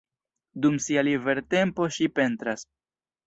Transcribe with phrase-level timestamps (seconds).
[0.63, 2.65] Dum sia libertempo ŝi pentras.